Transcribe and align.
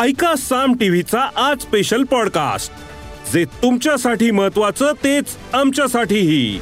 ऐका 0.00 0.34
साम 0.36 0.74
टीव्हीचा 0.74 1.20
आज 1.36 1.60
स्पेशल 1.60 2.04
पॉडकास्ट 2.04 2.72
जे 3.32 3.44
तुमच्यासाठी 3.44 4.30
महत्वाचं 4.30 4.92
तेच 4.92 5.36
आमच्यासाठीही. 5.52 6.60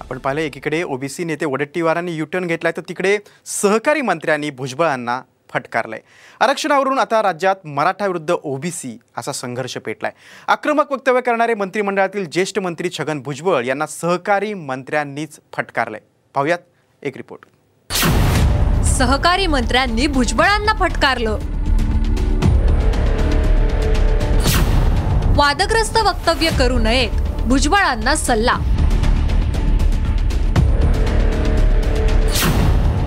आपण 0.00 0.18
पाहिलं 0.18 0.40
एकीकडे 0.40 0.82
ओबीसी 0.82 1.24
नेते 1.24 1.44
वडेट्टीवारांनी 1.44 2.12
युटर्न 2.12 2.46
घेतलाय 2.46 2.72
तर 2.76 2.82
तिकडे 2.88 3.18
सहकारी 3.46 4.00
मंत्र्यांनी 4.00 4.50
भुजबळांना 4.50 5.22
फटकारलंय. 5.50 6.00
आरक्षणावरून 6.40 6.98
आता 6.98 7.22
राज्यात 7.22 7.66
मराठा 7.66 8.06
विरुद्ध 8.06 8.34
ओबीसी 8.42 8.98
असा 9.16 9.32
संघर्ष 9.32 9.76
पेटलाय. 9.76 10.12
आक्रमक 10.46 10.92
वक्तव्य 10.92 11.20
करणारे 11.20 11.54
मंत्रिमंडळातील 11.54 12.26
ज्येष्ठ 12.32 12.58
मंत्री 12.58 12.90
छगन 12.90 13.20
भुजबळ 13.20 13.64
यांना 13.64 13.86
सहकारी 13.86 14.54
मंत्र्यांनीच 14.54 15.40
फटकारलंय. 15.52 16.00
पाहूयात 16.34 16.58
एक 17.02 17.16
रिपोर्ट 17.16 17.46
सहकारी 18.98 19.46
मंत्र्यांनी 19.46 20.06
भुजबळांना 20.06 20.72
फटकारलं. 20.72 21.38
वादग्रस्त 25.36 25.98
वक्तव्य 25.98 26.50
करू 26.58 26.78
नयेत 26.78 27.20
भुजबळांना 27.40 28.16
सल्ला. 28.16 28.56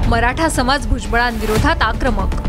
मराठा 0.07 0.49
समाज 0.49 0.87
भुजबळांविरोधात 0.87 1.81
आक्रमक. 1.81 2.41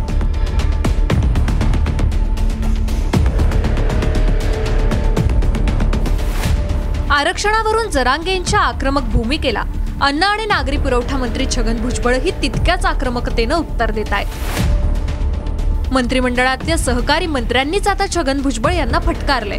आरक्षणावरून 7.11 7.91
जरांगेंच्या 7.91 8.61
आक्रमक 8.61 9.03
भूमिकेला 9.03 9.63
अन्न 10.03 10.23
आणि 10.23 10.45
नागरी 10.47 10.77
पुरवठा 10.77 11.17
मंत्री 11.17 11.45
छगन 11.57 11.77
भुजबळ 11.81 12.15
ही 12.23 12.31
तितक्याच 12.43 12.85
आक्रमकतेनं 12.87 13.55
उत्तर 13.55 13.91
देत 13.91 14.13
आहेत. 14.13 15.91
मंत्रिमंडळातल्या 15.93 16.77
सहकारी 16.79 17.27
मंत्र्यांनीच 17.27 17.87
आता 17.89 18.07
छगन 18.15 18.41
भुजबळ 18.43 18.73
यांना 18.73 18.99
फटकारलंय. 19.07 19.59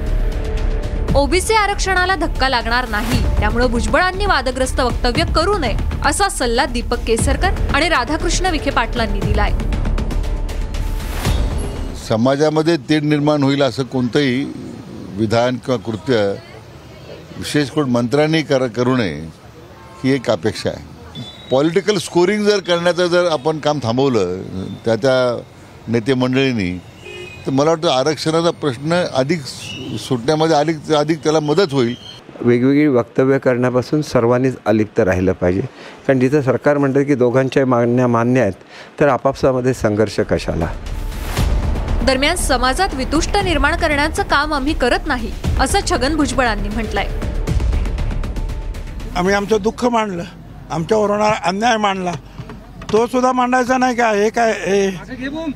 ओबीसी 1.16 1.54
आरक्षणाला 1.54 2.16
धक्का 2.16 2.50
लागणार 2.50 2.88
नाही 2.90 3.22
त्यामुळे 3.40 3.68
भुजबळांनी 3.68 4.26
वादग्रस्त 4.26 4.80
वक्तव्य 4.80 5.24
करू 5.36 5.58
नये 5.58 5.76
असा 6.06 6.28
सल्ला 6.30 6.66
दीपक 6.66 7.06
केसरकर 7.08 7.76
आणि 7.76 7.90
राधाकृष्ण 7.90 8.50
विखे 8.52 8.72
पाटलांनी 8.72 9.20
दिलाय. 9.20 9.52
समाजामध्ये 12.08 12.76
तेढ 12.90 13.04
निर्माण 13.04 13.44
होईल 13.44 13.62
असं 13.64 13.84
कोणतंही 13.94 14.44
विधान 15.18 15.58
किंवा 15.66 15.80
कृत्य 15.86 16.18
विशेष 17.38 17.70
करून 17.70 17.90
मंत्र्यांनी 17.90 18.42
कर 18.42 18.68
करू 18.68 18.96
नये 18.98 19.22
ही 20.04 20.14
एक 20.14 20.30
अपेक्षा 20.30 20.70
आहे. 20.70 20.92
पॉलिटिकल 21.52 21.98
स्कोरिंग 21.98 22.46
जर 22.46 22.60
करण्याचं 22.68 23.08
जर 23.08 23.28
आपण 23.32 23.60
काम 23.60 23.80
थांबवलं 23.84 24.42
त्या 24.86 24.96
त्या 24.96 25.42
नेते 25.88 26.14
मंडळींनी 26.14 26.72
तर 27.46 27.52
मला 27.52 27.70
वाटतं 27.70 27.90
आरक्षणाचा 27.90 28.52
प्रश्न 28.52 29.04
अधिक 29.14 29.42
सुटण्यामध्ये 30.00 30.56
अधिक 30.56 30.92
अधिक 30.98 31.24
त्याला 31.24 31.40
मदत 31.40 31.74
होईल. 31.74 31.96
वेगवेगळी 32.42 32.88
वक्तव्य 32.88 33.38
करण्यापासून 33.40 34.02
सर्वांनीच 34.02 34.56
अलिप्त 34.66 35.00
राहिलं 35.00 35.32
पाहिजे. 35.32 35.62
कारण 36.08 36.20
जिथं 36.20 36.42
सरकार 36.42 36.78
म्हणतं 36.78 37.04
की 37.04 37.16
दोघांच्या 37.16 37.66
मागण्या 37.66 38.08
मान्य 38.08 38.42
आहेत 38.42 39.00
तर 39.00 39.08
आपापसामध्ये 39.08 39.74
संघर्ष 39.74 40.20
कशाला? 40.20 40.68
दरम्यान 42.06 42.36
समाजात 42.36 42.94
वितुष्ट 42.94 43.38
निर्माण 43.44 43.76
करण्याचं 43.76 44.24
काम 44.24 44.54
आम्ही 44.54 44.74
करत 44.74 45.08
नाही 45.08 45.32
असं 45.60 45.90
छगन 45.90 46.16
भुजबळांनी 46.16 46.70
म्हटलंय. 46.70 47.08
आम्ही 49.18 49.34
आमचं 49.34 49.62
दुःख 49.62 49.86
मांडलं. 49.86 50.24
आमच्यावर 50.72 51.10
होणारा 51.10 51.34
अन्याय 51.48 51.78
मांडला. 51.78 52.12
तो 52.92 53.06
सुद्धा 53.08 53.32
मांडायचा 53.32 53.78
नाही 53.78 53.96
का? 53.96 54.10
हे 54.10 54.30
काय 54.30 54.52
हे 54.66 54.88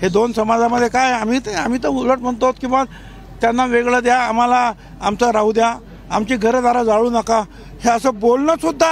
हे 0.02 0.10
दोन 0.10 0.32
समाजामध्ये 0.32 0.88
काय? 0.90 1.12
आम्ही 1.12 1.40
ते 1.46 1.54
आम्ही 1.56 1.80
तर 1.84 1.88
उलट 1.88 2.20
म्हणतो 2.20 2.52
की 2.62 2.68
बा 2.68 2.84
त्यांना 3.42 3.66
वेगळं 3.66 4.00
द्या 4.04 4.18
आम्हाला 4.20 4.72
आमचं 5.02 5.32
राहू 5.32 5.52
द्या. 5.52 5.74
आमची 6.12 6.36
घरदारं 6.36 6.84
जाळू 6.84 7.10
नका. 7.10 7.40
हे 7.84 7.90
असं 7.90 8.20
बोलणं 8.20 8.56
सुद्धा 8.62 8.92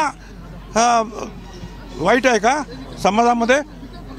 वाईट 1.98 2.28
आहे 2.28 2.40
का 2.40 2.62
समाजामध्ये? 3.04 3.60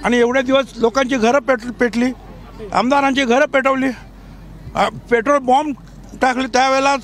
आणि 0.05 0.19
एवढे 0.19 0.43
दिवस 0.43 0.73
लोकांची 0.77 1.17
घरं 1.17 1.39
पेट 1.39 1.71
पेटली. 1.81 2.11
आमदारांची 2.73 3.25
घरं 3.25 3.47
पेटवली. 3.53 3.89
पेट्रोल 5.11 5.39
बॉम्ब 5.39 5.75
टाकले 6.23 6.47
त्यावेळेला 6.55 6.97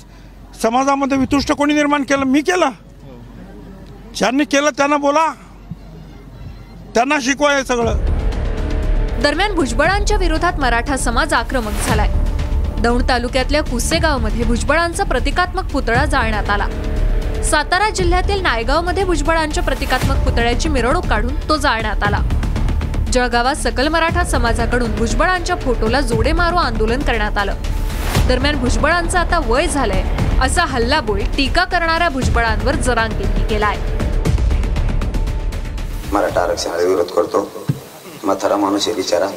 समाजामध्ये 0.61 1.17
वितुष्ट 1.17 1.51
कोणी 1.51 1.73
निर्माण 1.73 2.03
केलं? 2.03 2.25
मी 2.25 2.41
केलं. 2.41 2.69
ज्यांनी 4.15 4.43
केलं 4.43 4.69
त्यांना 4.69 4.97
बोला. 4.97 5.33
त्यांना 6.95 7.15
शिकवा 7.21 7.51
हे 7.51 7.63
सगळं. 7.63 7.97
दरम्यान 9.21 9.55
भुजबळांच्या 9.55 10.17
विरोधात 10.17 10.59
मराठा 10.59 10.97
समाज 10.97 11.33
आक्रमक 11.33 11.71
झालाय. 11.87 12.09
दौंड 12.81 13.09
तालुक्यातल्या 13.09 13.63
कुसेगावमध्ये 13.63 14.43
भुजबळांचा 14.43 15.03
प्रतिकात्मक 15.03 15.63
पुतळा 15.63 16.05
जाळण्यात 16.05 16.49
आला. 16.49 16.67
सातारा 17.43 17.89
जिल्ह्यातील 17.89 18.41
नायगावमध्ये 18.41 19.03
भुजबळांच्या 19.03 19.63
प्रतिकात्मक 19.63 20.17
पुतळ्याची 20.17 20.69
मिरवणूक 20.69 21.05
काढून 21.05 21.35
तो 21.49 21.57
जाळण्यात 21.57 22.03
आला. 22.03 22.19
जळगावात 23.11 23.55
सकल 23.55 23.87
मराठा 23.87 24.23
समाजाकडून 24.23 24.95
भुजबळांच्या 24.95 25.55
फोटोला 25.55 26.01
जोडे 26.01 26.31
मारो 26.31 26.55
आंदोलन 26.55 26.99
करण्यात 26.99 27.37
आलं. 27.37 27.55
दरम्यान 28.27 28.55
भुजबळांचं 28.55 29.19
आता 29.19 29.39
वय 29.45 29.67
झालंय 29.67 30.03
असा 30.41 30.65
हल्लाबोल 30.65 31.19
टीका 31.37 31.63
करणाऱ्या 31.63 32.09
भुजबळांवर 32.09 32.75
जरांगींनी 32.75 33.47
केलाय. 33.47 33.77
मराठा 36.13 36.41
आरक्षणाला 36.41 36.83
विरोध 36.83 37.11
करतो. 37.11 37.47
म्हातारा 38.23 38.55
माणूस 38.57 38.87
आहे 38.87 38.95
बिचारा. 38.95 39.27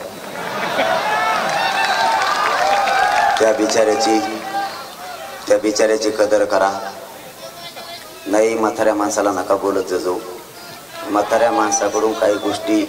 त्या 3.39 3.53
बिचाऱ्याची 3.53 4.19
त्या 5.49 5.59
बिचाऱ्याची 5.59 6.11
कदर 6.11 6.45
करा. 6.45 6.71
नाही 8.27 8.55
म्हाताऱ्या 8.55 8.95
माणसाला 8.95 9.31
नका 9.33 9.55
बोलत 9.57 9.93
जाऊ 9.95 10.19
म्हाताऱ्या 11.11 11.51
माणसाकडून 11.53 12.13
काही 12.13 12.35
गोष्टी 12.35 12.85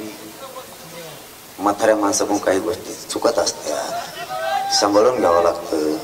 म्हाताऱ्या 1.59 1.95
माणसाकडून 1.95 2.37
काही 2.37 2.59
गोष्टी 2.59 2.93
चुकत 3.09 3.39
असत्या 3.39 4.73
सांभाळून 4.79 5.19
घ्यावं 5.19 5.43
लागतं. 5.43 5.97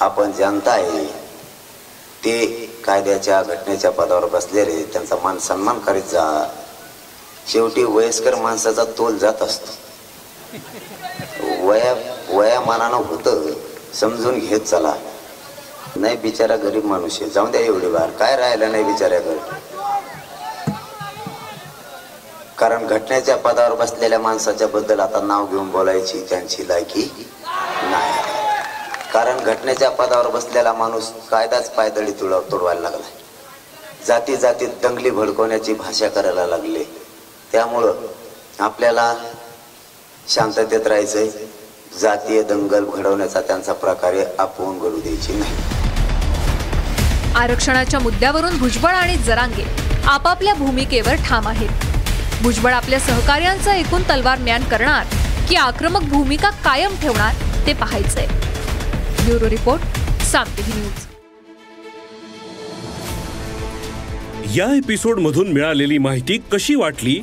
आपण 0.00 0.32
जनता 0.32 0.70
आहे 0.70 1.04
ते 2.24 2.44
कायद्याच्या 2.84 3.42
घटनेच्या 3.42 3.90
पदावर 3.90 4.24
बसलेले 4.26 4.82
त्यांचा 4.92 5.16
मान 5.22 5.38
सन्मान 5.38 5.78
करीत 5.78 6.02
जा. 6.02 6.24
शेवटी 7.52 7.84
वयस्कर 7.84 8.34
माणसाचा 8.34 8.84
तोल 8.98 9.18
जात 9.18 9.42
असतो. 9.42 9.72
वया 11.66 11.94
वया 12.28 12.60
मानानं 12.60 12.96
होतं 12.96 13.50
समजून 13.94 14.38
घेत 14.38 14.60
चला. 14.60 14.94
नाही 15.96 16.16
बिचारा 16.16 16.56
गरीब 16.56 16.84
माणूस 16.84 17.18
आहे. 17.20 17.30
जाऊन 17.30 17.50
द्या 17.50 17.60
एवढी 17.60 17.86
बार. 17.86 18.10
काय 18.10 18.36
राहिलं 18.36 18.72
नाही 18.72 18.84
बिचाऱ्याकडे? 18.84 19.38
कारण 22.58 22.86
घटनेच्या 22.86 23.36
पदावर 23.36 23.74
बसलेल्या 23.74 24.18
माणसाच्या 24.18 24.68
बद्दल 24.68 25.00
आता 25.00 25.20
नाव 25.20 25.46
घेऊन 25.46 25.70
बोलायची 25.70 26.24
त्यांची 26.30 26.68
लायकी 26.68 27.10
नाही. 27.82 28.12
कारण 29.12 29.38
घटनेच्या 29.44 29.90
पदावर 29.90 30.28
बसलेला 30.28 30.72
माणूस 30.72 31.10
कायदाच 31.30 31.70
पायदळी 31.70 32.12
तुडव 32.12 32.40
तोडवायला 32.50 32.80
लागला 32.80 33.06
जाती 34.06 34.36
जातीत 34.36 34.68
दंगली 34.82 35.10
भडकवण्याची 35.10 35.74
भाषा 35.74 36.08
करायला 36.08 36.46
लागली. 36.46 36.84
त्यामुळं 37.56 37.94
आपल्याला 38.58 39.14
शांततेत 40.28 40.86
राहायचंय. 40.86 41.28
जातीय 42.00 42.42
दंगल 42.42 42.84
घडवण्याचा 42.94 43.40
त्यांचा 43.40 43.72
प्रकारे 43.72 44.24
आपण 44.38 44.78
घडू 44.78 45.00
द्यायची 45.00 45.32
नाही. 45.32 45.56
आरक्षणाच्या 47.34 48.00
मुद्द्यावरून 48.00 48.58
भुजबळ 48.58 48.90
आणि 48.90 49.16
जरांगे 49.16 49.64
आपापल्या 50.06 50.54
भूमिकेवर 50.54 51.14
ठाम 51.14 51.48
आहेत. 51.48 51.68
भुजबळ 52.42 52.72
आपल्या 52.72 53.00
सहकार्यांचा 53.00 53.74
एकूण 53.74 54.02
तलवार 54.02 54.38
म्यान 54.38 54.64
करणार 54.64 55.06
की 55.48 55.54
आक्रमक 55.54 56.02
भूमिका 56.02 56.50
कायम 56.50 56.94
ठेवणार 57.02 57.34
ते 57.66 57.74
पाहायचंय. 57.74 58.26
Bureau 59.24 59.50
report 59.50 59.82
TV 60.36 60.80
news. 60.80 61.06
या 64.56 64.76
एपिसोड 64.76 65.18
मधून 65.18 65.52
मिळालेली 65.52 65.98
माहिती 65.98 66.42
कशी 66.52 66.74
वाटली? 66.74 67.22